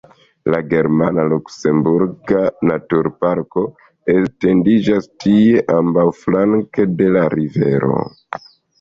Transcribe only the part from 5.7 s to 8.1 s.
ambaŭflanke de la rivero.